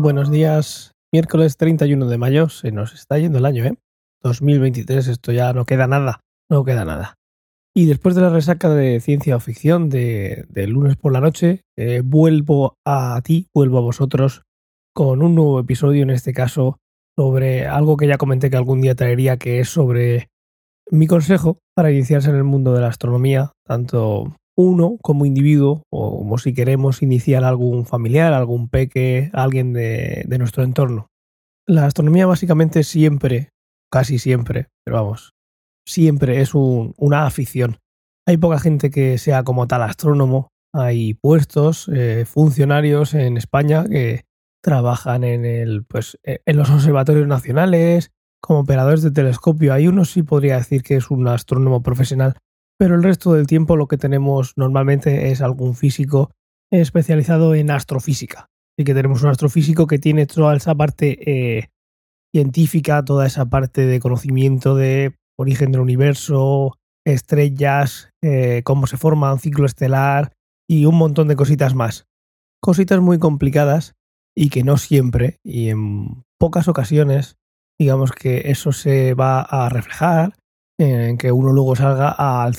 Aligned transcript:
Buenos 0.00 0.30
días, 0.30 0.92
miércoles 1.12 1.58
31 1.58 2.06
de 2.06 2.16
mayo, 2.16 2.48
se 2.48 2.72
nos 2.72 2.94
está 2.94 3.18
yendo 3.18 3.36
el 3.36 3.44
año, 3.44 3.66
¿eh? 3.66 3.74
2023, 4.22 5.08
esto 5.08 5.30
ya 5.30 5.52
no 5.52 5.66
queda 5.66 5.86
nada, 5.88 6.20
no 6.48 6.64
queda 6.64 6.86
nada. 6.86 7.16
Y 7.74 7.84
después 7.84 8.14
de 8.14 8.22
la 8.22 8.30
resaca 8.30 8.70
de 8.70 8.98
ciencia 9.00 9.36
o 9.36 9.40
ficción 9.40 9.90
de, 9.90 10.46
lunes 10.68 10.96
por 10.96 11.12
la 11.12 11.20
noche, 11.20 11.64
eh, 11.76 12.00
vuelvo 12.02 12.78
a 12.82 13.20
ti, 13.22 13.48
vuelvo 13.52 13.76
a 13.76 13.82
vosotros 13.82 14.40
con 14.94 15.20
un 15.20 15.34
nuevo 15.34 15.60
episodio, 15.60 16.02
en 16.02 16.10
este 16.10 16.32
caso 16.32 16.78
sobre 17.14 17.66
algo 17.66 17.98
que 17.98 18.06
ya 18.06 18.16
comenté 18.16 18.48
que 18.48 18.56
algún 18.56 18.80
día 18.80 18.94
traería, 18.94 19.36
que 19.36 19.60
es 19.60 19.68
sobre 19.68 20.30
mi 20.90 21.08
consejo 21.08 21.58
para 21.76 21.90
iniciarse 21.90 22.30
en 22.30 22.36
el 22.36 22.44
mundo 22.44 22.72
de 22.72 22.80
la 22.80 22.88
astronomía, 22.88 23.52
tanto 23.66 24.34
uno 24.60 24.96
como 25.02 25.26
individuo 25.26 25.82
o 25.90 26.18
como 26.18 26.38
si 26.38 26.52
queremos 26.52 27.02
iniciar 27.02 27.44
algún 27.44 27.86
familiar, 27.86 28.32
algún 28.32 28.68
peque, 28.68 29.30
alguien 29.32 29.72
de, 29.72 30.24
nuestro 30.38 30.62
entorno. 30.62 31.08
La 31.66 31.86
astronomía 31.86 32.26
básicamente 32.26 32.82
siempre, 32.84 33.50
casi 33.90 34.18
siempre, 34.18 34.68
pero 34.84 34.96
vamos, 34.96 35.32
siempre 35.86 36.40
es 36.40 36.54
una 36.54 37.26
afición. 37.26 37.78
Hay 38.26 38.36
poca 38.36 38.58
gente 38.58 38.90
que 38.90 39.18
sea 39.18 39.42
como 39.42 39.66
tal 39.66 39.82
astrónomo. 39.82 40.48
Hay 40.72 41.14
puestos, 41.14 41.90
eh, 41.92 42.24
funcionarios 42.26 43.14
en 43.14 43.36
España 43.36 43.84
que 43.88 44.24
trabajan 44.62 45.24
en, 45.24 45.44
el, 45.44 45.84
pues, 45.84 46.18
e, 46.22 46.40
en 46.46 46.56
los 46.56 46.70
observatorios 46.70 47.26
nacionales, 47.26 48.12
como 48.40 48.60
operadores 48.60 49.02
de 49.02 49.10
telescopio. 49.10 49.72
Hay 49.72 49.88
uno 49.88 50.04
sí 50.04 50.22
podría 50.22 50.56
decir 50.56 50.82
que 50.82 50.96
es 50.96 51.10
un 51.10 51.26
astrónomo 51.28 51.82
profesional, 51.82 52.36
pero 52.80 52.94
el 52.94 53.02
resto 53.02 53.34
del 53.34 53.46
tiempo 53.46 53.76
lo 53.76 53.88
que 53.88 53.98
tenemos 53.98 54.54
normalmente 54.56 55.30
es 55.30 55.42
algún 55.42 55.74
físico 55.74 56.30
especializado 56.72 57.54
en 57.54 57.70
astrofísica. 57.70 58.48
Así 58.74 58.86
que 58.86 58.94
tenemos 58.94 59.22
un 59.22 59.28
astrofísico 59.28 59.86
que 59.86 59.98
tiene 59.98 60.24
toda 60.24 60.56
esa 60.56 60.74
parte 60.74 61.18
eh, 61.30 61.68
científica, 62.34 63.04
toda 63.04 63.26
esa 63.26 63.50
parte 63.50 63.84
de 63.84 64.00
conocimiento 64.00 64.76
de 64.76 65.14
origen 65.38 65.72
del 65.72 65.82
universo, 65.82 66.78
estrellas, 67.04 68.08
eh, 68.24 68.62
cómo 68.64 68.86
se 68.86 68.96
forma 68.96 69.30
un 69.30 69.40
ciclo 69.40 69.66
estelar 69.66 70.32
y 70.66 70.86
un 70.86 70.96
montón 70.96 71.28
de 71.28 71.36
cositas 71.36 71.74
más. 71.74 72.06
Cositas 72.62 73.00
muy 73.00 73.18
complicadas 73.18 73.92
y 74.34 74.48
que 74.48 74.64
no 74.64 74.78
siempre 74.78 75.36
y 75.44 75.68
en 75.68 76.24
pocas 76.38 76.66
ocasiones 76.66 77.36
digamos 77.78 78.12
que 78.12 78.50
eso 78.50 78.72
se 78.72 79.12
va 79.12 79.42
a 79.42 79.68
reflejar 79.68 80.32
en 80.80 81.18
que 81.18 81.30
uno 81.30 81.52
luego 81.52 81.76
salga 81.76 82.14
a, 82.16 82.50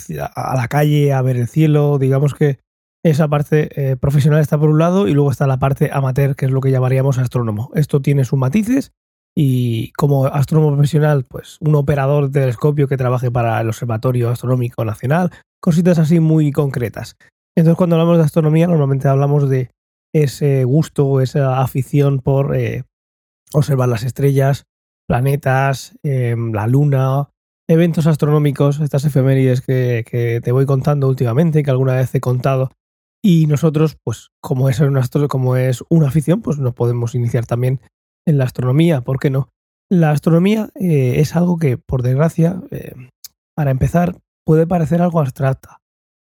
la 0.56 0.68
calle 0.68 1.14
a 1.14 1.22
ver 1.22 1.38
el 1.38 1.48
cielo, 1.48 1.98
digamos 1.98 2.34
que 2.34 2.60
esa 3.04 3.28
parte 3.28 3.70
eh, 3.76 3.96
profesional 3.96 4.42
está 4.42 4.60
por 4.60 4.70
un 4.70 4.78
lado 4.78 5.08
y 5.08 5.14
luego 5.14 5.32
está 5.32 5.48
la 5.48 5.58
parte 5.58 5.90
amateur, 5.92 6.36
que 6.36 6.46
es 6.46 6.52
lo 6.52 6.62
que 6.62 6.70
llamaríamos 6.70 7.18
astrónomo. 7.18 7.72
Esto 7.74 8.02
tiene 8.02 8.24
sus 8.26 8.38
matices 8.38 8.92
y 9.36 9.92
como 9.94 10.26
astrónomo 10.26 10.74
profesional, 10.74 11.26
pues 11.28 11.58
un 11.62 11.74
operador 11.76 12.30
de 12.30 12.42
telescopio 12.42 12.88
que 12.88 12.98
trabaje 12.98 13.32
para 13.32 13.60
el 13.60 13.70
Observatorio 13.70 14.30
Astronómico 14.30 14.86
Nacional, 14.86 15.32
cositas 15.60 15.98
así 15.98 16.20
muy 16.20 16.52
concretas. 16.52 17.16
Entonces 17.56 17.78
cuando 17.78 17.96
hablamos 17.96 18.18
de 18.18 18.24
astronomía 18.24 18.68
normalmente 18.68 19.08
hablamos 19.08 19.50
de 19.50 19.72
ese 20.14 20.64
gusto, 20.66 21.22
esa 21.22 21.62
afición 21.62 22.20
por 22.20 22.56
eh, 22.56 22.84
observar 23.54 23.90
las 23.90 24.04
estrellas, 24.04 24.66
planetas, 25.08 25.98
em, 26.04 26.54
la 26.54 26.68
luna, 26.68 27.30
eventos 27.68 28.08
astronómicos, 28.08 28.80
estas 28.80 29.06
efemérides 29.06 29.62
que, 29.62 30.42
te 30.44 30.52
voy 30.52 30.66
contando 30.66 31.08
últimamente, 31.08 31.64
que 31.64 31.72
alguna 31.72 31.96
vez 31.96 32.14
he 32.14 32.20
contado. 32.20 32.72
Y 33.24 33.46
nosotros, 33.46 33.98
pues 34.04 34.30
como 34.42 34.70
es, 34.70 34.80
una, 34.80 35.02
como 35.28 35.56
es 35.56 35.84
una 35.90 36.08
afición, 36.08 36.42
pues 36.42 36.58
nos 36.58 36.74
podemos 36.74 37.16
iniciar 37.16 37.46
también 37.46 37.80
en 38.26 38.38
la 38.38 38.46
astronomía, 38.46 39.02
¿por 39.02 39.20
qué 39.20 39.30
no? 39.30 39.50
La 39.90 40.12
astronomía 40.12 40.70
eh, 40.76 41.16
es 41.18 41.36
algo 41.36 41.58
que, 41.58 41.78
por 41.78 42.02
desgracia, 42.02 42.62
eh, 42.72 42.94
para 43.56 43.72
empezar, 43.72 44.18
puede 44.46 44.66
parecer 44.66 45.02
algo 45.02 45.20
abstracta. 45.20 45.82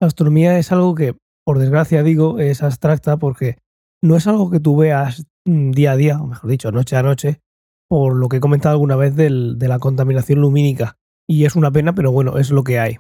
La 0.00 0.08
astronomía 0.08 0.58
es 0.58 0.72
algo 0.72 0.94
que, 0.94 1.16
por 1.44 1.58
desgracia 1.58 2.02
digo, 2.02 2.38
es 2.38 2.62
abstracta 2.62 3.16
porque 3.16 3.58
no 4.02 4.16
es 4.16 4.26
algo 4.26 4.50
que 4.50 4.60
tú 4.60 4.76
veas 4.76 5.24
mm, 5.46 5.70
día 5.70 5.92
a 5.92 5.96
día, 5.96 6.20
o 6.20 6.26
mejor 6.26 6.50
dicho, 6.50 6.72
noche 6.72 6.96
a 6.96 7.02
noche, 7.02 7.40
por 7.88 8.16
lo 8.16 8.28
que 8.28 8.38
he 8.38 8.40
comentado 8.40 8.72
alguna 8.72 8.96
vez 8.96 9.14
de 9.14 9.28
la 9.68 9.78
contaminación 9.78 10.40
lumínica 10.40 10.96
y 11.28 11.44
es 11.44 11.56
una 11.56 11.70
pena, 11.70 11.94
pero 11.94 12.12
bueno, 12.12 12.38
es 12.38 12.50
lo 12.50 12.64
que 12.64 12.78
hay. 12.78 12.96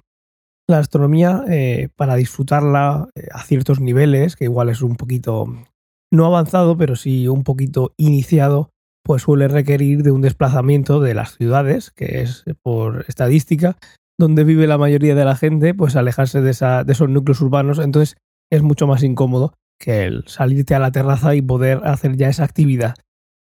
La 0.68 0.78
astronomía, 0.78 1.44
eh, 1.48 1.88
para 1.94 2.14
disfrutarla 2.14 3.08
eh, 3.14 3.28
a 3.32 3.42
ciertos 3.42 3.80
niveles, 3.80 4.36
que 4.36 4.44
igual 4.44 4.70
es 4.70 4.82
un 4.82 4.96
poquito, 4.96 5.46
no 6.12 6.26
avanzado, 6.26 6.76
pero 6.76 6.96
sí 6.96 7.28
un 7.28 7.44
poquito 7.44 7.92
iniciado, 7.98 8.70
pues 9.04 9.22
suele 9.22 9.48
requerir 9.48 10.02
de 10.02 10.10
un 10.10 10.22
desplazamiento 10.22 11.00
de 11.00 11.14
las 11.14 11.36
ciudades, 11.36 11.90
que 11.90 12.22
es 12.22 12.44
por 12.62 13.04
estadística, 13.08 13.76
donde 14.18 14.44
vive 14.44 14.66
la 14.66 14.78
mayoría 14.78 15.14
de 15.14 15.24
la 15.24 15.36
gente, 15.36 15.74
pues 15.74 15.96
alejarse 15.96 16.40
de, 16.40 16.50
esa, 16.50 16.84
de 16.84 16.92
esos 16.92 17.10
núcleos 17.10 17.40
urbanos, 17.42 17.78
entonces 17.78 18.16
es 18.50 18.62
mucho 18.62 18.86
más 18.86 19.02
incómodo 19.02 19.54
que 19.78 20.04
el 20.04 20.24
salirte 20.28 20.74
a 20.74 20.78
la 20.78 20.92
terraza 20.92 21.34
y 21.34 21.42
poder 21.42 21.80
hacer 21.84 22.16
ya 22.16 22.28
esa 22.28 22.44
actividad. 22.44 22.94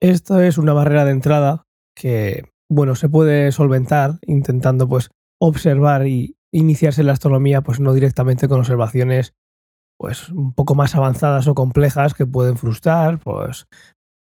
Esto 0.01 0.41
es 0.41 0.59
una 0.59 0.73
barrera 0.73 1.05
de 1.05 1.13
entrada 1.13 1.65
que 1.97 2.45
bueno, 2.71 2.95
se 2.95 3.09
puede 3.09 3.53
solventar 3.53 4.19
intentando 4.27 4.89
pues 4.89 5.11
observar 5.41 6.07
y 6.07 6.37
iniciarse 6.53 7.03
en 7.03 7.09
la 7.09 7.13
astronomía 7.13 7.63
pues 7.63 7.81
no 7.81 7.93
directamente 7.93 8.49
con 8.49 8.61
observaciones 8.61 9.35
pues 9.99 10.29
un 10.29 10.53
poco 10.53 10.75
más 10.75 10.95
avanzadas 10.95 11.49
o 11.49 11.55
complejas 11.55 12.15
que 12.15 12.27
pueden 12.27 12.57
frustrar, 12.57 13.19
pues 13.19 13.67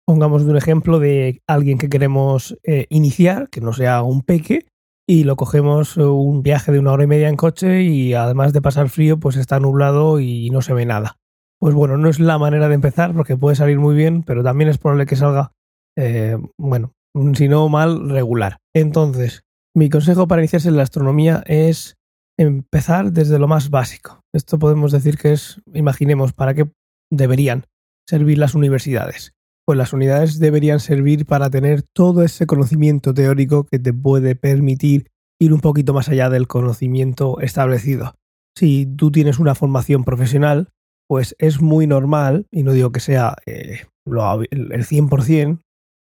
pongamos 0.08 0.44
un 0.44 0.56
ejemplo 0.56 1.00
de 1.00 1.42
alguien 1.48 1.78
que 1.78 1.90
queremos 1.90 2.58
eh, 2.64 2.88
iniciar, 2.90 3.50
que 3.50 3.60
no 3.60 3.74
sea 3.74 4.02
un 4.02 4.22
peque, 4.22 4.66
y 5.06 5.24
lo 5.24 5.36
cogemos 5.36 5.98
un 5.98 6.42
viaje 6.44 6.72
de 6.72 6.80
una 6.80 6.92
hora 6.92 7.04
y 7.04 7.08
media 7.08 7.30
en 7.30 7.36
coche 7.36 7.84
y 7.84 8.14
además 8.14 8.54
de 8.54 8.62
pasar 8.62 8.90
frío, 8.90 9.20
pues 9.20 9.38
está 9.38 9.60
nublado 9.60 10.20
y 10.20 10.50
no 10.50 10.62
se 10.62 10.74
ve 10.74 10.86
nada. 10.86 11.18
Pues 11.60 11.74
bueno, 11.74 11.98
no 11.98 12.10
es 12.10 12.20
la 12.20 12.38
manera 12.38 12.68
de 12.68 12.76
empezar 12.76 13.14
porque 13.14 13.38
puede 13.38 13.56
salir 13.56 13.80
muy 13.80 13.96
bien, 13.96 14.24
pero 14.24 14.44
también 14.44 14.70
es 14.70 14.78
probable 14.78 15.06
que 15.06 15.16
salga, 15.16 15.54
eh, 15.98 16.38
bueno, 16.58 16.94
si 17.36 17.48
no 17.48 17.70
mal, 17.70 18.10
regular. 18.10 18.58
Entonces, 18.76 19.44
mi 19.76 19.90
consejo 19.90 20.28
para 20.28 20.42
iniciarse 20.42 20.70
en 20.70 20.78
la 20.78 20.84
astronomía 20.84 21.44
es 21.46 21.98
empezar 22.38 23.12
desde 23.12 23.40
lo 23.40 23.48
más 23.48 23.70
básico. 23.70 24.22
Esto 24.34 24.60
podemos 24.60 24.92
decir 24.92 25.18
que 25.18 25.34
es, 25.34 25.62
imaginemos, 25.74 26.34
para 26.34 26.54
qué 26.54 26.70
deberían 27.12 27.66
servir 28.08 28.38
las 28.38 28.56
universidades. 28.56 29.34
Pues 29.66 29.78
las 29.78 29.94
unidades 29.94 30.40
deberían 30.40 30.80
servir 30.80 31.26
para 31.26 31.50
tener 31.50 31.84
todo 31.94 32.24
ese 32.24 32.46
conocimiento 32.46 33.14
teórico 33.14 33.66
que 33.66 33.80
te 33.80 33.94
puede 33.94 34.36
permitir 34.36 35.08
ir 35.40 35.54
un 35.54 35.60
poquito 35.60 35.94
más 35.94 36.10
allá 36.10 36.30
del 36.30 36.48
conocimiento 36.48 37.40
establecido. 37.42 38.16
Si 38.58 38.86
tú 38.86 39.12
tienes 39.12 39.40
una 39.40 39.56
formación 39.56 40.04
profesional, 40.04 40.70
pues 41.08 41.36
es 41.38 41.62
muy 41.62 41.86
normal, 41.86 42.48
y 42.52 42.64
no 42.64 42.74
digo 42.74 42.92
que 42.92 43.00
sea 43.00 43.36
eh, 43.46 43.82
el 44.06 44.86
100%, 44.86 45.60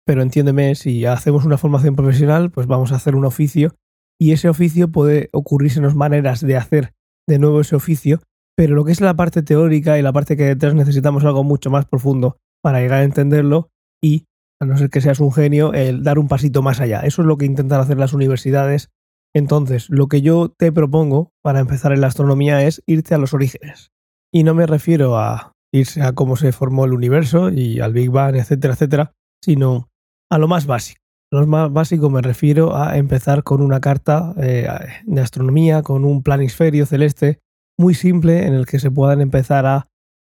pero 0.06 0.22
entiéndeme, 0.22 0.74
si 0.76 1.04
hacemos 1.04 1.44
una 1.44 1.58
formación 1.58 1.96
profesional, 1.96 2.50
pues 2.50 2.66
vamos 2.66 2.92
a 2.92 2.96
hacer 2.96 3.16
un 3.16 3.24
oficio 3.24 3.74
y 4.20 4.32
ese 4.32 4.48
oficio 4.48 4.88
puede 4.88 5.28
ocurrirsenos 5.32 5.94
maneras 5.94 6.40
de 6.40 6.56
hacer 6.56 6.94
de 7.28 7.38
nuevo 7.38 7.60
ese 7.60 7.74
oficio, 7.74 8.20
pero 8.56 8.74
lo 8.74 8.84
que 8.84 8.92
es 8.92 9.00
la 9.00 9.14
parte 9.14 9.42
teórica 9.42 9.98
y 9.98 10.02
la 10.02 10.12
parte 10.12 10.36
que 10.36 10.44
detrás 10.44 10.74
necesitamos 10.74 11.24
algo 11.24 11.42
mucho 11.42 11.70
más 11.70 11.86
profundo 11.86 12.38
para 12.62 12.80
llegar 12.80 13.00
a 13.00 13.04
entenderlo 13.04 13.68
y, 14.02 14.26
a 14.60 14.64
no 14.64 14.78
ser 14.78 14.90
que 14.90 15.00
seas 15.00 15.20
un 15.20 15.32
genio, 15.32 15.72
el 15.74 16.04
dar 16.04 16.18
un 16.18 16.28
pasito 16.28 16.62
más 16.62 16.80
allá. 16.80 17.00
Eso 17.00 17.22
es 17.22 17.28
lo 17.28 17.36
que 17.36 17.44
intentan 17.44 17.80
hacer 17.80 17.98
las 17.98 18.12
universidades. 18.12 18.90
Entonces, 19.34 19.90
lo 19.90 20.06
que 20.06 20.22
yo 20.22 20.54
te 20.56 20.72
propongo 20.72 21.32
para 21.42 21.60
empezar 21.60 21.92
en 21.92 22.00
la 22.00 22.06
astronomía 22.06 22.62
es 22.62 22.82
irte 22.86 23.14
a 23.14 23.18
los 23.18 23.34
orígenes. 23.34 23.90
Y 24.32 24.44
no 24.44 24.54
me 24.54 24.66
refiero 24.66 25.18
a 25.18 25.52
irse 25.74 26.00
a 26.02 26.12
cómo 26.12 26.36
se 26.36 26.52
formó 26.52 26.84
el 26.84 26.94
universo 26.94 27.50
y 27.50 27.80
al 27.80 27.92
Big 27.92 28.10
Bang, 28.10 28.36
etcétera, 28.36 28.74
etcétera, 28.74 29.12
sino 29.42 29.88
a 30.30 30.38
lo 30.38 30.48
más 30.48 30.66
básico. 30.66 31.00
A 31.32 31.40
lo 31.40 31.46
más 31.46 31.72
básico 31.72 32.08
me 32.08 32.22
refiero 32.22 32.76
a 32.76 32.96
empezar 32.96 33.42
con 33.42 33.60
una 33.60 33.80
carta 33.80 34.32
eh, 34.38 34.68
de 35.04 35.20
astronomía, 35.20 35.82
con 35.82 36.04
un 36.04 36.22
planisferio 36.22 36.86
celeste 36.86 37.40
muy 37.78 37.94
simple 37.94 38.46
en 38.46 38.54
el 38.54 38.64
que 38.64 38.78
se 38.78 38.90
puedan 38.90 39.20
empezar 39.20 39.66
a 39.66 39.88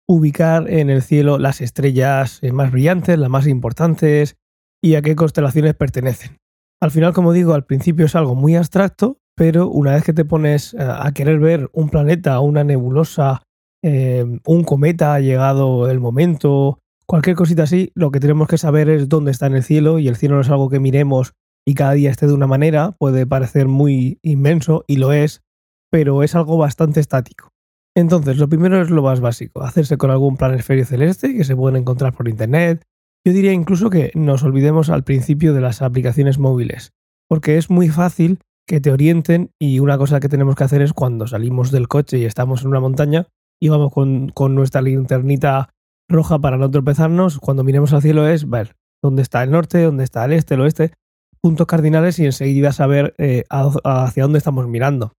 ubicar 0.08 0.70
en 0.70 0.90
el 0.90 1.02
cielo 1.02 1.38
las 1.38 1.60
estrellas 1.60 2.38
eh, 2.42 2.52
más 2.52 2.70
brillantes, 2.70 3.18
las 3.18 3.28
más 3.28 3.46
importantes 3.46 4.36
y 4.82 4.94
a 4.94 5.02
qué 5.02 5.16
constelaciones 5.16 5.74
pertenecen. 5.74 6.36
Al 6.80 6.90
final, 6.90 7.12
como 7.12 7.32
digo, 7.32 7.54
al 7.54 7.64
principio 7.64 8.06
es 8.06 8.14
algo 8.14 8.34
muy 8.34 8.54
abstracto, 8.54 9.18
pero 9.36 9.68
una 9.68 9.94
vez 9.94 10.04
que 10.04 10.12
te 10.12 10.24
pones 10.24 10.74
eh, 10.74 10.78
a 10.80 11.10
querer 11.12 11.40
ver 11.40 11.70
un 11.72 11.88
planeta, 11.88 12.38
una 12.40 12.62
nebulosa, 12.64 13.42
un 13.82 14.64
cometa, 14.64 15.12
ha 15.12 15.20
llegado 15.20 15.90
el 15.90 16.00
momento, 16.00 16.78
Cualquier 17.06 17.36
cosita 17.36 17.64
así, 17.64 17.92
lo 17.94 18.10
que 18.10 18.20
tenemos 18.20 18.48
que 18.48 18.58
saber 18.58 18.88
es 18.88 19.08
dónde 19.08 19.30
está 19.30 19.46
en 19.46 19.56
el 19.56 19.62
cielo 19.62 19.98
y 19.98 20.08
el 20.08 20.16
cielo 20.16 20.36
no 20.36 20.40
es 20.40 20.48
algo 20.48 20.70
que 20.70 20.80
miremos 20.80 21.34
y 21.66 21.74
cada 21.74 21.92
día 21.92 22.10
esté 22.10 22.26
de 22.26 22.32
una 22.32 22.46
manera, 22.46 22.92
puede 22.92 23.26
parecer 23.26 23.68
muy 23.68 24.18
inmenso 24.22 24.84
y 24.86 24.96
lo 24.96 25.12
es, 25.12 25.42
pero 25.90 26.22
es 26.22 26.34
algo 26.34 26.56
bastante 26.56 27.00
estático. 27.00 27.50
Entonces, 27.96 28.38
lo 28.38 28.48
primero 28.48 28.80
es 28.80 28.90
lo 28.90 29.02
más 29.02 29.20
básico, 29.20 29.62
hacerse 29.62 29.96
con 29.96 30.10
algún 30.10 30.36
planisferio 30.36 30.84
celeste 30.84 31.34
que 31.34 31.44
se 31.44 31.54
pueden 31.54 31.80
encontrar 31.80 32.12
por 32.12 32.28
internet, 32.28 32.84
Yo 33.26 33.32
diría 33.32 33.52
incluso 33.52 33.88
que 33.88 34.10
nos 34.14 34.42
olvidemos 34.42 34.90
al 34.90 35.02
principio 35.02 35.54
de 35.54 35.62
las 35.62 35.80
aplicaciones 35.80 36.38
móviles, 36.38 36.92
porque 37.26 37.56
es 37.56 37.70
muy 37.70 37.88
fácil 37.88 38.38
que 38.66 38.80
te 38.80 38.90
orienten 38.90 39.50
y 39.58 39.78
una 39.78 39.96
cosa 39.96 40.20
que 40.20 40.28
tenemos 40.28 40.56
que 40.56 40.64
hacer 40.64 40.82
es 40.82 40.92
cuando 40.92 41.26
salimos 41.26 41.70
del 41.70 41.88
coche 41.88 42.18
y 42.18 42.24
estamos 42.24 42.62
en 42.62 42.68
una 42.68 42.80
montaña 42.80 43.26
y 43.60 43.68
vamos 43.70 43.92
con, 43.92 44.28
con 44.28 44.54
nuestra 44.54 44.82
linternita 44.82 45.73
roja 46.08 46.38
para 46.38 46.56
no 46.56 46.70
tropezarnos, 46.70 47.38
cuando 47.38 47.64
miremos 47.64 47.92
al 47.92 48.02
cielo 48.02 48.28
es 48.28 48.48
ver 48.48 48.76
dónde 49.02 49.22
está 49.22 49.42
el 49.42 49.50
norte, 49.50 49.82
dónde 49.82 50.04
está 50.04 50.24
el 50.24 50.32
este, 50.32 50.54
el 50.54 50.60
oeste, 50.60 50.92
puntos 51.40 51.66
cardinales 51.66 52.18
y 52.18 52.24
enseguida 52.24 52.72
saber 52.72 53.14
eh, 53.18 53.44
hacia 53.50 54.22
dónde 54.22 54.38
estamos 54.38 54.66
mirando. 54.66 55.12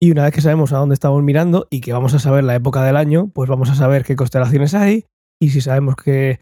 Y 0.00 0.10
una 0.10 0.24
vez 0.24 0.34
que 0.34 0.40
sabemos 0.40 0.72
a 0.72 0.78
dónde 0.78 0.94
estamos 0.94 1.22
mirando 1.22 1.68
y 1.70 1.80
que 1.80 1.92
vamos 1.92 2.14
a 2.14 2.18
saber 2.18 2.44
la 2.44 2.54
época 2.54 2.84
del 2.84 2.96
año, 2.96 3.28
pues 3.28 3.48
vamos 3.48 3.70
a 3.70 3.74
saber 3.74 4.04
qué 4.04 4.16
constelaciones 4.16 4.74
hay 4.74 5.04
y 5.40 5.50
si 5.50 5.60
sabemos 5.60 5.96
que 5.96 6.40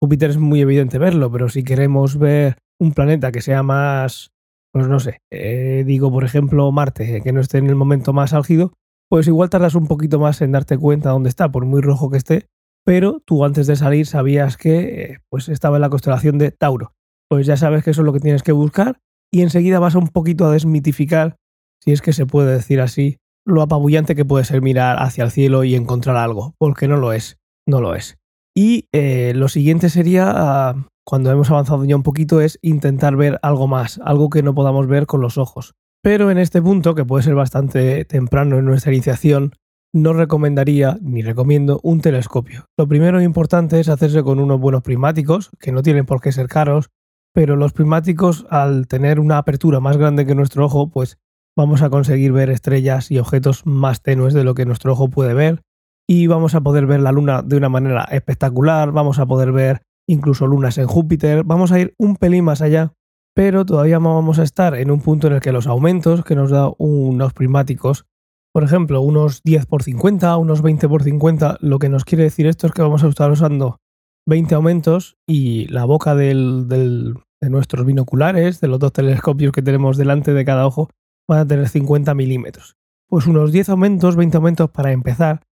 Júpiter 0.00 0.30
es 0.30 0.38
muy 0.38 0.60
evidente 0.60 0.98
verlo, 0.98 1.30
pero 1.30 1.48
si 1.48 1.62
queremos 1.62 2.18
ver 2.18 2.58
un 2.80 2.92
planeta 2.92 3.30
que 3.30 3.40
sea 3.40 3.62
más, 3.62 4.32
pues 4.72 4.88
no 4.88 4.98
sé, 4.98 5.18
eh, 5.30 5.84
digo 5.86 6.10
por 6.10 6.24
ejemplo 6.24 6.70
Marte, 6.72 7.20
que 7.22 7.32
no 7.32 7.40
esté 7.40 7.58
en 7.58 7.68
el 7.68 7.76
momento 7.76 8.12
más 8.12 8.32
álgido, 8.32 8.72
pues 9.08 9.28
igual 9.28 9.50
tardas 9.50 9.74
un 9.74 9.86
poquito 9.86 10.18
más 10.18 10.40
en 10.40 10.52
darte 10.52 10.76
cuenta 10.76 11.10
dónde 11.10 11.28
está, 11.28 11.52
por 11.52 11.66
muy 11.66 11.80
rojo 11.82 12.10
que 12.10 12.16
esté, 12.16 12.46
pero 12.84 13.20
tú 13.24 13.44
antes 13.44 13.66
de 13.66 13.76
salir 13.76 14.06
sabías 14.06 14.56
que 14.56 14.78
eh, 14.80 15.18
pues 15.28 15.48
estaba 15.48 15.76
en 15.76 15.82
la 15.82 15.90
constelación 15.90 16.38
de 16.38 16.50
Tauro. 16.50 16.94
Pues 17.28 17.46
ya 17.46 17.56
sabes 17.56 17.84
que 17.84 17.90
eso 17.90 18.02
es 18.02 18.06
lo 18.06 18.12
que 18.12 18.20
tienes 18.20 18.42
que 18.42 18.52
buscar 18.52 19.00
y 19.32 19.42
enseguida 19.42 19.78
vas 19.78 19.94
un 19.94 20.08
poquito 20.08 20.44
a 20.44 20.52
desmitificar, 20.52 21.36
si 21.82 21.92
es 21.92 22.02
que 22.02 22.12
se 22.12 22.26
puede 22.26 22.52
decir 22.52 22.80
así, 22.80 23.18
lo 23.46 23.62
apabullante 23.62 24.14
que 24.14 24.24
puede 24.24 24.44
ser 24.44 24.62
mirar 24.62 25.02
hacia 25.02 25.24
el 25.24 25.30
cielo 25.30 25.64
y 25.64 25.74
encontrar 25.74 26.16
algo, 26.16 26.54
porque 26.58 26.86
no 26.86 26.96
lo 26.96 27.12
es, 27.12 27.38
no 27.66 27.80
lo 27.80 27.94
es. 27.94 28.18
Y 28.54 28.88
eh, 28.92 29.32
lo 29.34 29.48
siguiente 29.48 29.88
sería, 29.88 30.30
ah, 30.30 30.86
cuando 31.04 31.30
hemos 31.30 31.50
avanzado 31.50 31.84
ya 31.84 31.96
un 31.96 32.02
poquito, 32.02 32.40
es 32.40 32.58
intentar 32.62 33.16
ver 33.16 33.38
algo 33.42 33.66
más, 33.66 33.98
algo 34.04 34.28
que 34.28 34.42
no 34.42 34.54
podamos 34.54 34.86
ver 34.86 35.06
con 35.06 35.22
los 35.22 35.38
ojos. 35.38 35.74
Pero 36.02 36.30
en 36.30 36.38
este 36.38 36.60
punto, 36.60 36.94
que 36.94 37.04
puede 37.04 37.22
ser 37.22 37.34
bastante 37.34 38.04
temprano 38.04 38.58
en 38.58 38.66
nuestra 38.66 38.92
iniciación, 38.92 39.54
no 39.92 40.12
recomendaría 40.12 40.98
ni 41.02 41.22
recomiendo 41.22 41.80
un 41.82 42.00
telescopio. 42.00 42.66
Lo 42.78 42.88
primero 42.88 43.20
importante 43.20 43.78
es 43.78 43.88
hacerse 43.88 44.22
con 44.22 44.40
unos 44.40 44.58
buenos 44.58 44.82
prismáticos, 44.82 45.50
que 45.60 45.72
no 45.72 45.82
tienen 45.82 46.06
por 46.06 46.20
qué 46.20 46.32
ser 46.32 46.48
caros, 46.48 46.90
pero 47.34 47.56
los 47.56 47.72
prismáticos 47.72 48.46
al 48.50 48.86
tener 48.86 49.20
una 49.20 49.38
apertura 49.38 49.80
más 49.80 49.96
grande 49.96 50.26
que 50.26 50.34
nuestro 50.34 50.64
ojo, 50.64 50.90
pues 50.90 51.18
vamos 51.56 51.82
a 51.82 51.90
conseguir 51.90 52.32
ver 52.32 52.50
estrellas 52.50 53.10
y 53.10 53.18
objetos 53.18 53.66
más 53.66 54.02
tenues 54.02 54.34
de 54.34 54.44
lo 54.44 54.54
que 54.54 54.66
nuestro 54.66 54.92
ojo 54.92 55.08
puede 55.08 55.34
ver 55.34 55.62
y 56.08 56.26
vamos 56.26 56.54
a 56.54 56.60
poder 56.60 56.86
ver 56.86 57.00
la 57.00 57.12
luna 57.12 57.42
de 57.42 57.56
una 57.56 57.68
manera 57.68 58.04
espectacular, 58.10 58.92
vamos 58.92 59.18
a 59.18 59.26
poder 59.26 59.52
ver 59.52 59.82
incluso 60.06 60.46
lunas 60.46 60.78
en 60.78 60.86
Júpiter, 60.86 61.44
vamos 61.44 61.72
a 61.72 61.80
ir 61.80 61.94
un 61.98 62.16
pelín 62.16 62.44
más 62.44 62.60
allá, 62.60 62.92
pero 63.34 63.64
todavía 63.64 63.98
vamos 63.98 64.38
a 64.38 64.42
estar 64.42 64.74
en 64.74 64.90
un 64.90 65.00
punto 65.00 65.28
en 65.28 65.34
el 65.34 65.40
que 65.40 65.52
los 65.52 65.66
aumentos 65.66 66.24
que 66.24 66.34
nos 66.34 66.50
da 66.50 66.70
unos 66.78 67.32
prismáticos 67.32 68.04
por 68.52 68.64
ejemplo, 68.64 69.00
unos 69.00 69.42
10 69.42 69.66
por 69.66 69.82
50, 69.82 70.36
unos 70.36 70.62
20 70.62 70.88
por 70.88 71.02
50, 71.02 71.58
lo 71.60 71.78
que 71.78 71.88
nos 71.88 72.04
quiere 72.04 72.24
decir 72.24 72.46
esto 72.46 72.66
es 72.66 72.72
que 72.72 72.82
vamos 72.82 73.02
a 73.02 73.08
estar 73.08 73.30
usando 73.30 73.78
20 74.26 74.54
aumentos 74.54 75.16
y 75.26 75.66
la 75.68 75.84
boca 75.84 76.14
del, 76.14 76.68
de 76.68 77.50
nuestros 77.50 77.86
binoculares, 77.86 78.60
de 78.60 78.68
los 78.68 78.78
dos 78.78 78.92
telescopios 78.92 79.52
que 79.52 79.62
tenemos 79.62 79.96
delante 79.96 80.34
de 80.34 80.44
cada 80.44 80.66
ojo, 80.66 80.90
van 81.28 81.40
a 81.40 81.46
tener 81.46 81.68
50 81.68 82.14
milímetros. 82.14 82.76
Pues 83.08 83.26
unos 83.26 83.52
10 83.52 83.70
aumentos, 83.70 84.16
20 84.16 84.36
aumentos 84.36 84.70
para 84.70 84.92
empezar, 84.92 85.42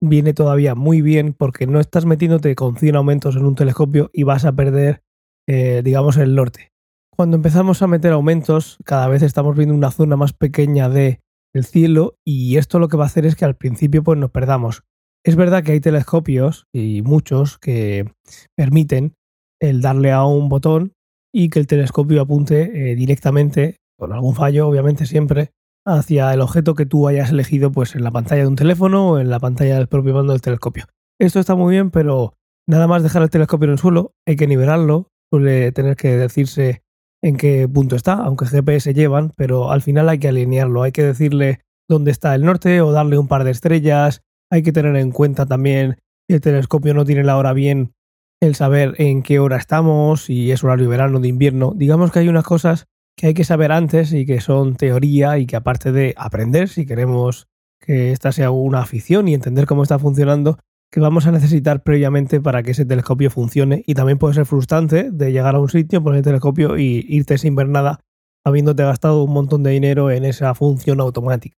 viene 0.00 0.34
todavía 0.34 0.74
muy 0.74 1.00
bien 1.00 1.34
porque 1.34 1.66
no 1.66 1.80
estás 1.80 2.06
metiéndote 2.06 2.54
con 2.54 2.76
100 2.76 2.96
aumentos 2.96 3.36
en 3.36 3.44
un 3.44 3.54
telescopio 3.54 4.10
y 4.12 4.24
vas 4.24 4.44
a 4.44 4.52
perder, 4.52 5.02
eh, 5.48 5.82
digamos, 5.84 6.16
el 6.16 6.34
norte. 6.34 6.72
Cuando 7.16 7.36
empezamos 7.36 7.82
a 7.82 7.86
meter 7.86 8.12
aumentos, 8.12 8.78
cada 8.84 9.08
vez 9.08 9.22
estamos 9.22 9.56
viendo 9.56 9.74
una 9.74 9.90
zona 9.90 10.16
más 10.16 10.32
pequeña 10.32 10.88
de 10.88 11.20
el 11.54 11.64
cielo 11.64 12.16
y 12.26 12.56
esto 12.56 12.78
lo 12.78 12.88
que 12.88 12.96
va 12.96 13.04
a 13.04 13.06
hacer 13.06 13.26
es 13.26 13.36
que 13.36 13.44
al 13.44 13.56
principio 13.56 14.02
pues 14.02 14.18
nos 14.18 14.30
perdamos. 14.30 14.84
Es 15.24 15.36
verdad 15.36 15.62
que 15.62 15.72
hay 15.72 15.80
telescopios 15.80 16.66
y 16.72 17.02
muchos 17.02 17.58
que 17.58 18.10
permiten 18.56 19.14
el 19.60 19.80
darle 19.80 20.12
a 20.12 20.24
un 20.24 20.48
botón 20.48 20.92
y 21.34 21.50
que 21.50 21.58
el 21.58 21.66
telescopio 21.66 22.22
apunte 22.22 22.92
eh, 22.92 22.94
directamente, 22.94 23.76
con 23.98 24.12
algún 24.12 24.34
fallo 24.34 24.68
obviamente 24.68 25.06
siempre, 25.06 25.50
hacia 25.84 26.32
el 26.32 26.40
objeto 26.40 26.74
que 26.74 26.86
tú 26.86 27.08
hayas 27.08 27.30
elegido 27.30 27.72
pues 27.72 27.94
en 27.94 28.04
la 28.04 28.10
pantalla 28.10 28.42
de 28.42 28.48
un 28.48 28.56
teléfono 28.56 29.10
o 29.10 29.18
en 29.18 29.30
la 29.30 29.40
pantalla 29.40 29.76
del 29.76 29.88
propio 29.88 30.14
mando 30.14 30.32
del 30.32 30.42
telescopio. 30.42 30.86
Esto 31.20 31.40
está 31.40 31.54
muy 31.54 31.72
bien, 31.72 31.90
pero 31.90 32.34
nada 32.68 32.86
más 32.86 33.02
dejar 33.02 33.22
el 33.22 33.30
telescopio 33.30 33.64
en 33.66 33.72
el 33.72 33.78
suelo, 33.78 34.12
hay 34.26 34.36
que 34.36 34.46
nivelarlo, 34.46 35.08
suele 35.32 35.72
tener 35.72 35.96
que 35.96 36.16
decirse 36.16 36.82
en 37.22 37.36
qué 37.36 37.68
punto 37.68 37.96
está, 37.96 38.14
aunque 38.14 38.46
GPS 38.46 38.94
llevan, 38.94 39.32
pero 39.36 39.70
al 39.70 39.82
final 39.82 40.08
hay 40.08 40.18
que 40.18 40.28
alinearlo, 40.28 40.82
hay 40.82 40.92
que 40.92 41.02
decirle 41.02 41.60
dónde 41.88 42.10
está 42.10 42.34
el 42.34 42.44
norte 42.44 42.80
o 42.80 42.92
darle 42.92 43.18
un 43.18 43.28
par 43.28 43.44
de 43.44 43.50
estrellas, 43.50 44.22
hay 44.50 44.62
que 44.62 44.72
tener 44.72 44.96
en 44.96 45.10
cuenta 45.10 45.46
también 45.46 45.98
si 46.28 46.34
el 46.34 46.40
telescopio 46.40 46.94
no 46.94 47.04
tiene 47.04 47.24
la 47.24 47.36
hora 47.36 47.52
bien, 47.52 47.92
el 48.40 48.54
saber 48.54 48.94
en 48.98 49.22
qué 49.22 49.38
hora 49.38 49.56
estamos, 49.56 50.24
si 50.24 50.52
es 50.52 50.62
horario 50.62 50.88
verano, 50.88 51.20
de 51.20 51.28
invierno. 51.28 51.72
Digamos 51.74 52.12
que 52.12 52.20
hay 52.20 52.28
unas 52.28 52.44
cosas 52.44 52.86
que 53.16 53.28
hay 53.28 53.34
que 53.34 53.44
saber 53.44 53.72
antes 53.72 54.12
y 54.12 54.26
que 54.26 54.40
son 54.40 54.76
teoría 54.76 55.38
y 55.38 55.46
que 55.46 55.56
aparte 55.56 55.90
de 55.90 56.14
aprender, 56.16 56.68
si 56.68 56.86
queremos 56.86 57.48
que 57.80 58.12
esta 58.12 58.30
sea 58.32 58.50
una 58.50 58.80
afición 58.80 59.26
y 59.26 59.34
entender 59.34 59.66
cómo 59.66 59.82
está 59.82 59.98
funcionando, 59.98 60.58
que 60.90 61.00
vamos 61.00 61.26
a 61.26 61.32
necesitar 61.32 61.82
previamente 61.82 62.40
para 62.40 62.62
que 62.62 62.70
ese 62.70 62.84
telescopio 62.84 63.30
funcione 63.30 63.82
y 63.86 63.94
también 63.94 64.18
puede 64.18 64.34
ser 64.34 64.46
frustrante 64.46 65.10
de 65.10 65.32
llegar 65.32 65.54
a 65.54 65.60
un 65.60 65.68
sitio, 65.68 66.02
poner 66.02 66.18
el 66.18 66.24
telescopio 66.24 66.78
y 66.78 67.04
irte 67.08 67.38
sin 67.38 67.54
ver 67.54 67.68
nada 67.68 68.00
habiéndote 68.44 68.82
gastado 68.82 69.22
un 69.24 69.32
montón 69.32 69.62
de 69.62 69.70
dinero 69.70 70.10
en 70.10 70.24
esa 70.24 70.54
función 70.54 71.00
automática. 71.00 71.56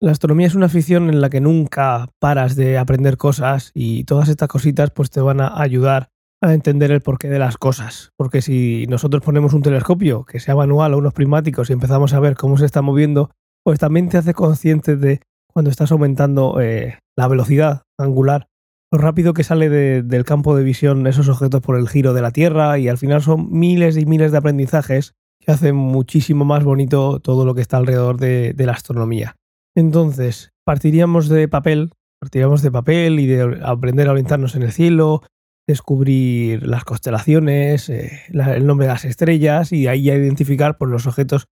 La 0.00 0.12
astronomía 0.12 0.46
es 0.46 0.54
una 0.54 0.66
afición 0.66 1.08
en 1.08 1.20
la 1.20 1.28
que 1.28 1.40
nunca 1.40 2.08
paras 2.20 2.54
de 2.54 2.78
aprender 2.78 3.16
cosas 3.16 3.72
y 3.74 4.04
todas 4.04 4.28
estas 4.28 4.48
cositas 4.48 4.90
pues 4.92 5.10
te 5.10 5.20
van 5.20 5.40
a 5.40 5.60
ayudar 5.60 6.10
a 6.40 6.54
entender 6.54 6.92
el 6.92 7.00
porqué 7.00 7.28
de 7.28 7.40
las 7.40 7.56
cosas. 7.56 8.12
Porque 8.16 8.40
si 8.40 8.86
nosotros 8.88 9.24
ponemos 9.24 9.54
un 9.54 9.62
telescopio 9.62 10.24
que 10.24 10.38
sea 10.38 10.54
manual 10.54 10.94
o 10.94 10.98
unos 10.98 11.14
prismáticos 11.14 11.68
y 11.68 11.72
empezamos 11.72 12.14
a 12.14 12.20
ver 12.20 12.36
cómo 12.36 12.56
se 12.58 12.66
está 12.66 12.80
moviendo, 12.80 13.30
pues 13.64 13.80
también 13.80 14.08
te 14.08 14.18
hace 14.18 14.34
consciente 14.34 14.96
de 14.96 15.20
cuando 15.52 15.70
estás 15.70 15.90
aumentando 15.90 16.60
eh, 16.60 17.00
la 17.16 17.26
velocidad 17.26 17.82
angular 17.98 18.46
lo 18.90 18.98
rápido 18.98 19.34
que 19.34 19.44
sale 19.44 19.68
del 20.02 20.24
campo 20.24 20.56
de 20.56 20.64
visión 20.64 21.06
esos 21.06 21.28
objetos 21.28 21.60
por 21.60 21.76
el 21.76 21.88
giro 21.88 22.14
de 22.14 22.22
la 22.22 22.30
Tierra 22.30 22.78
y 22.78 22.88
al 22.88 22.98
final 22.98 23.22
son 23.22 23.48
miles 23.50 23.96
y 23.96 24.06
miles 24.06 24.32
de 24.32 24.38
aprendizajes 24.38 25.14
que 25.40 25.52
hacen 25.52 25.76
muchísimo 25.76 26.44
más 26.44 26.64
bonito 26.64 27.20
todo 27.20 27.44
lo 27.44 27.54
que 27.54 27.60
está 27.60 27.76
alrededor 27.76 28.18
de, 28.18 28.54
la 28.56 28.72
astronomía. 28.72 29.36
Entonces, 29.74 30.52
partiríamos 30.64 31.28
de 31.28 31.48
papel, 31.48 31.92
partiríamos 32.18 32.62
de 32.62 32.70
papel 32.70 33.20
y 33.20 33.26
de 33.26 33.60
aprender 33.62 34.08
a 34.08 34.12
orientarnos 34.12 34.54
en 34.54 34.62
el 34.62 34.72
cielo, 34.72 35.22
descubrir 35.66 36.66
las 36.66 36.84
constelaciones, 36.84 37.90
eh, 37.90 38.22
el 38.28 38.66
nombre 38.66 38.86
de 38.86 38.92
las 38.94 39.04
estrellas 39.04 39.70
y 39.70 39.86
ahí 39.86 40.08
a 40.10 40.16
identificar 40.16 40.78
pues, 40.78 40.90
los 40.90 41.06
objetos 41.06 41.44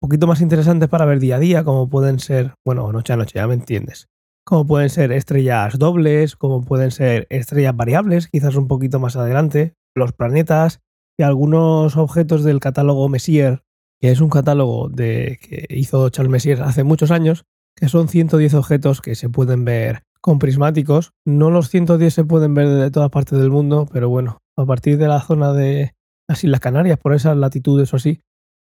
un 0.00 0.08
poquito 0.08 0.26
más 0.26 0.40
interesantes 0.40 0.88
para 0.88 1.04
ver 1.04 1.20
día 1.20 1.36
a 1.36 1.38
día, 1.38 1.64
como 1.64 1.88
pueden 1.88 2.18
ser, 2.18 2.54
bueno, 2.64 2.90
noche 2.92 3.12
a 3.12 3.16
noche, 3.16 3.34
ya 3.36 3.46
me 3.46 3.54
entiendes 3.54 4.08
como 4.52 4.66
pueden 4.66 4.90
ser 4.90 5.12
estrellas 5.12 5.78
dobles, 5.78 6.36
como 6.36 6.60
pueden 6.60 6.90
ser 6.90 7.26
estrellas 7.30 7.74
variables, 7.74 8.28
quizás 8.28 8.54
un 8.54 8.68
poquito 8.68 9.00
más 9.00 9.16
adelante, 9.16 9.72
los 9.94 10.12
planetas 10.12 10.82
y 11.18 11.22
algunos 11.22 11.96
objetos 11.96 12.44
del 12.44 12.60
catálogo 12.60 13.08
Messier, 13.08 13.62
que 13.98 14.10
es 14.10 14.20
un 14.20 14.28
catálogo 14.28 14.90
de, 14.90 15.38
que 15.40 15.64
hizo 15.70 16.06
Charles 16.10 16.30
Messier 16.30 16.60
hace 16.60 16.84
muchos 16.84 17.10
años, 17.10 17.46
que 17.74 17.88
son 17.88 18.08
110 18.08 18.52
objetos 18.52 19.00
que 19.00 19.14
se 19.14 19.30
pueden 19.30 19.64
ver 19.64 20.02
con 20.20 20.38
prismáticos. 20.38 21.12
No 21.24 21.50
los 21.50 21.70
110 21.70 22.12
se 22.12 22.24
pueden 22.24 22.52
ver 22.52 22.68
de 22.68 22.90
todas 22.90 23.08
partes 23.08 23.38
del 23.38 23.50
mundo, 23.50 23.88
pero 23.90 24.10
bueno, 24.10 24.42
a 24.58 24.66
partir 24.66 24.98
de 24.98 25.08
la 25.08 25.22
zona 25.22 25.54
de 25.54 25.94
las 26.28 26.44
Islas 26.44 26.60
Canarias, 26.60 26.98
por 26.98 27.14
esas 27.14 27.38
latitudes 27.38 27.90
o 27.94 27.96
así, 27.96 28.20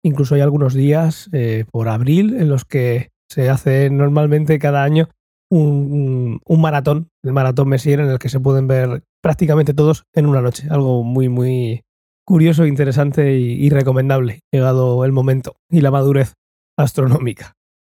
incluso 0.02 0.34
hay 0.34 0.40
algunos 0.40 0.72
días 0.72 1.28
eh, 1.32 1.66
por 1.70 1.90
abril 1.90 2.36
en 2.40 2.48
los 2.48 2.64
que 2.64 3.10
se 3.28 3.50
hace 3.50 3.90
normalmente 3.90 4.58
cada 4.58 4.82
año 4.82 5.10
un, 5.50 6.40
maratón, 6.48 7.08
el 7.22 7.32
maratón 7.32 7.68
Messier, 7.68 8.00
en 8.00 8.08
el 8.08 8.18
que 8.18 8.28
se 8.28 8.40
pueden 8.40 8.66
ver 8.66 9.04
prácticamente 9.22 9.74
todos 9.74 10.04
en 10.12 10.26
una 10.26 10.40
noche. 10.40 10.66
Algo 10.70 11.02
muy, 11.04 11.28
muy 11.28 11.82
curioso, 12.26 12.66
interesante 12.66 13.34
y, 13.38 13.68
recomendable, 13.70 14.40
llegado 14.52 15.04
el 15.04 15.12
momento 15.12 15.56
y 15.70 15.80
la 15.80 15.90
madurez 15.90 16.34
astronómica. 16.76 17.54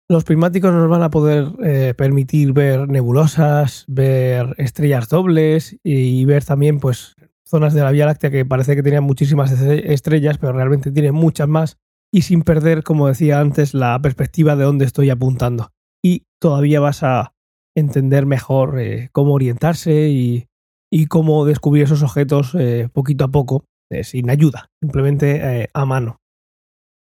Los 0.09 0.23
prismáticos 0.23 0.73
nos 0.73 0.89
van 0.89 1.03
a 1.03 1.09
poder 1.09 1.47
eh, 1.63 1.93
permitir 1.97 2.53
ver 2.53 2.87
nebulosas, 2.87 3.83
ver 3.87 4.55
estrellas 4.57 5.09
dobles 5.09 5.77
y 5.83 6.23
ver 6.23 6.45
también 6.45 6.79
pues 6.79 7.15
zonas 7.45 7.73
de 7.73 7.81
la 7.81 7.91
Vía 7.91 8.05
Láctea 8.05 8.29
que 8.29 8.45
parece 8.45 8.75
que 8.75 8.83
tenían 8.83 9.03
muchísimas 9.03 9.51
estrellas, 9.51 10.37
pero 10.37 10.53
realmente 10.53 10.91
tienen 10.91 11.13
muchas 11.13 11.47
más 11.49 11.77
y 12.11 12.21
sin 12.21 12.43
perder, 12.43 12.83
como 12.83 13.07
decía 13.07 13.39
antes, 13.39 13.73
la 13.73 13.99
perspectiva 14.01 14.55
de 14.55 14.63
dónde 14.63 14.85
estoy 14.85 15.09
apuntando. 15.09 15.71
Y 16.01 16.23
todavía 16.39 16.79
vas 16.79 17.03
a 17.03 17.33
entender 17.77 18.25
mejor 18.25 18.79
eh, 18.79 19.09
cómo 19.11 19.33
orientarse 19.33 20.09
y 20.09 21.05
cómo 21.07 21.45
descubrir 21.45 21.83
esos 21.83 22.01
objetos 22.01 22.55
eh, 22.55 22.89
poquito 22.91 23.25
a 23.25 23.27
poco, 23.27 23.65
eh, 23.91 24.03
sin 24.03 24.29
ayuda, 24.31 24.69
simplemente 24.81 25.69
a 25.73 25.85
mano. 25.85 26.17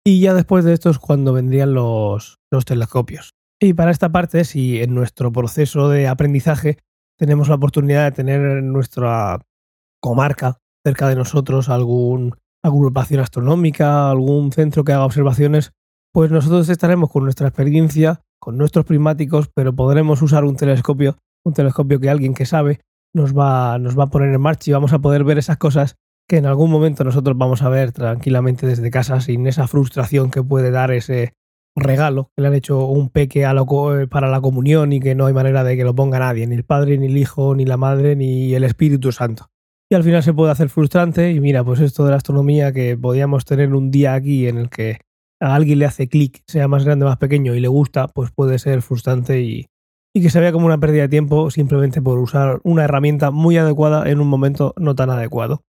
Y 0.05 0.21
ya 0.21 0.35
después 0.35 0.65
de 0.65 0.75
esto 0.75 0.91
es 0.91 0.99
cuando 0.99 1.33
vendrían 1.33 1.73
los, 1.73 2.39
los 2.53 2.65
telescopios. 2.65 3.31
Y 3.61 3.73
para 3.73 3.91
esta 3.91 4.13
parte, 4.13 4.45
si 4.45 4.83
en 4.83 4.95
nuestro 4.95 5.33
proceso 5.33 5.89
de 5.89 6.09
aprendizaje 6.09 6.79
tenemos 7.19 7.49
la 7.49 7.55
oportunidad 7.55 8.05
de 8.05 8.13
tener 8.13 8.43
en 8.43 8.73
nuestra 8.73 9.41
comarca 10.01 10.59
cerca 10.85 11.09
de 11.09 11.17
nosotros 11.17 11.71
algún 11.71 12.37
agrupación 12.63 13.21
astronómica, 13.21 14.11
algún 14.11 14.53
centro 14.53 14.85
que 14.85 14.93
haga 14.93 15.07
observaciones, 15.07 15.73
pues 16.13 16.31
nosotros 16.31 16.69
estaremos 16.69 17.11
con 17.11 17.25
nuestra 17.25 17.49
experiencia, 17.49 18.21
con 18.39 18.57
nuestros 18.57 18.85
prismáticos, 18.85 19.49
pero 19.55 19.75
podremos 19.75 20.23
usar 20.23 20.45
un 20.45 20.57
telescopio, 20.57 21.17
un 21.45 21.55
telescopio 21.55 22.01
que 22.01 22.11
alguien 22.11 22.35
que 22.35 22.47
sabe 22.47 22.81
nos 23.15 23.37
va, 23.37 23.79
nos 23.79 23.99
va 23.99 24.05
a 24.05 24.11
poner 24.11 24.35
en 24.35 24.41
marcha 24.41 24.71
y 24.71 24.75
vamos 24.75 24.93
a 24.93 24.99
poder 24.99 25.25
ver 25.25 25.39
esas 25.39 25.57
cosas 25.57 25.97
que 26.29 26.39
en 26.39 26.47
algún 26.47 26.71
momento 26.71 27.05
nosotros 27.05 27.37
vamos 27.39 27.63
a 27.63 27.69
ver 27.69 27.93
tranquilamente 27.93 28.67
desde 28.67 28.91
casa 28.91 29.21
sin 29.21 29.47
esa 29.47 29.67
frustración 29.69 30.31
que 30.31 30.43
puede 30.43 30.71
dar 30.71 30.91
ese 30.91 31.35
regalo 31.77 32.31
que 32.35 32.43
le 32.43 32.49
han 32.49 32.55
hecho 32.55 32.87
un 32.87 33.11
peque 33.11 33.45
a 33.45 33.53
eh, 33.53 34.07
para 34.09 34.29
la 34.29 34.41
comunión 34.41 34.93
y 34.93 35.01
que 35.01 35.15
no 35.15 35.27
hay 35.27 35.35
manera 35.35 35.63
de 35.63 35.77
que 35.77 35.85
lo 35.85 35.95
ponga 35.95 36.19
nadie, 36.19 36.47
ni 36.47 36.57
el 36.57 36.65
padre, 36.65 36.99
ni 36.99 37.07
el 37.07 37.17
hijo, 37.17 37.55
ni 37.55 37.65
la 37.65 37.77
madre, 37.77 38.17
ni 38.17 38.55
el 38.55 38.65
Espíritu 38.65 39.13
Santo. 39.13 39.51
Y 39.91 39.95
al 39.95 40.03
final 40.03 40.23
se 40.23 40.33
puede 40.33 40.51
hacer 40.51 40.69
frustrante 40.69 41.31
y 41.31 41.39
mira, 41.39 41.63
pues 41.63 41.81
esto 41.81 42.05
de 42.05 42.11
la 42.11 42.17
astronomía 42.17 42.73
que 42.73 42.97
podíamos 42.97 43.45
tener 43.45 43.73
un 43.73 43.91
día 43.91 44.15
aquí 44.15 44.49
en 44.49 44.59
el 44.59 44.69
que 44.69 44.99
a 45.41 45.55
alguien 45.55 45.79
le 45.79 45.87
hace 45.87 46.09
clic, 46.09 46.43
sea 46.47 46.69
más 46.69 46.85
grande 46.85 47.05
o 47.05 47.09
más 47.09 47.19
pequeño 47.19 47.55
y 47.55 47.61
le 47.61 47.69
gusta, 47.69 48.09
pues 48.09 48.31
puede 48.31 48.59
ser 48.59 48.83
frustrante 48.83 49.41
y, 49.41 49.67
que 50.15 50.31
se 50.31 50.41
vea 50.41 50.53
como 50.53 50.67
una 50.67 50.81
pérdida 50.81 51.03
de 51.03 51.09
tiempo 51.09 51.51
simplemente 51.51 52.01
por 52.01 52.19
usar 52.19 52.61
una 52.65 52.85
herramienta 52.85 53.31
muy 53.31 53.59
adecuada 53.59 54.09
en 54.09 54.21
un 54.21 54.29
momento 54.29 54.73
no 54.79 54.95
tan 54.95 55.11
adecuado. 55.11 55.63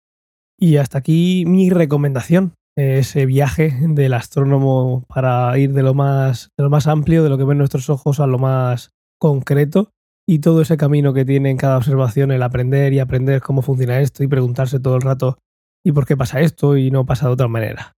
Y 0.58 0.76
hasta 0.76 0.98
aquí 0.98 1.44
mi 1.46 1.68
recomendación, 1.68 2.54
ese 2.76 3.26
viaje 3.26 3.74
del 3.80 4.14
astrónomo 4.14 5.02
para 5.08 5.58
ir 5.58 5.72
de 5.72 5.82
lo 5.82 5.94
más, 5.94 6.50
de 6.56 6.62
lo 6.62 6.70
más 6.70 6.86
amplio, 6.86 7.24
de 7.24 7.28
lo 7.28 7.38
que 7.38 7.44
ven 7.44 7.58
nuestros 7.58 7.90
ojos, 7.90 8.20
a 8.20 8.26
lo 8.28 8.38
más 8.38 8.90
concreto 9.18 9.90
y 10.28 10.40
todo 10.40 10.60
ese 10.60 10.76
camino 10.76 11.12
que 11.12 11.24
tiene 11.24 11.50
en 11.50 11.56
cada 11.56 11.78
observación 11.78 12.30
el 12.30 12.42
aprender 12.42 12.92
y 12.92 13.00
aprender 13.00 13.40
cómo 13.40 13.62
funciona 13.62 14.00
esto 14.00 14.22
y 14.22 14.28
preguntarse 14.28 14.78
todo 14.78 14.96
el 14.96 15.02
rato 15.02 15.38
y 15.84 15.92
por 15.92 16.06
qué 16.06 16.16
pasa 16.16 16.40
esto 16.40 16.76
y 16.76 16.90
no 16.90 17.06
pasa 17.06 17.26
de 17.26 17.32
otra 17.32 17.48
manera. 17.48 17.95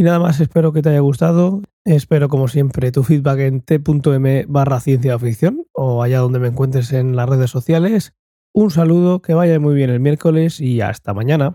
Y 0.00 0.02
nada 0.02 0.18
más, 0.18 0.40
espero 0.40 0.72
que 0.72 0.80
te 0.80 0.88
haya 0.88 1.00
gustado. 1.00 1.60
Espero, 1.84 2.30
como 2.30 2.48
siempre, 2.48 2.90
tu 2.90 3.02
feedback 3.02 3.40
en 3.40 3.60
t.m 3.60 4.46
barra 4.48 4.80
ciencia 4.80 5.18
ficción 5.18 5.66
o 5.74 6.02
allá 6.02 6.20
donde 6.20 6.38
me 6.38 6.48
encuentres 6.48 6.94
en 6.94 7.16
las 7.16 7.28
redes 7.28 7.50
sociales. 7.50 8.14
Un 8.54 8.70
saludo, 8.70 9.20
que 9.20 9.34
vaya 9.34 9.60
muy 9.60 9.74
bien 9.74 9.90
el 9.90 10.00
miércoles 10.00 10.58
y 10.58 10.80
hasta 10.80 11.12
mañana. 11.12 11.54